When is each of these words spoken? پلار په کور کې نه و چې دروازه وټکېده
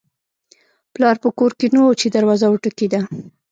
پلار 0.93 1.15
په 1.23 1.29
کور 1.37 1.51
کې 1.59 1.67
نه 1.75 1.79
و 1.83 1.97
چې 1.99 2.07
دروازه 2.15 2.45
وټکېده 2.49 2.99